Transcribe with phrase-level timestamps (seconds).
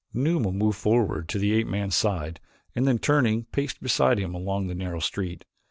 [0.15, 2.39] Numa moved forward to the ape man's side
[2.75, 5.45] and then turning, paced beside him along the narrow street.